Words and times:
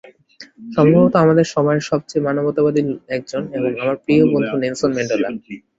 সম্ভবত 0.71 1.13
আমাদের 1.15 1.45
সময়ের 1.55 1.83
সবচেয়ে 1.89 2.25
মানবতাবাদী 2.27 2.81
একজন 3.17 3.41
এবং 3.57 3.71
আমার 3.81 3.97
প্রিয় 4.03 4.23
বন্ধু 4.33 4.55
নেলসন 4.57 4.91
ম্যান্ডেলা। 4.95 5.29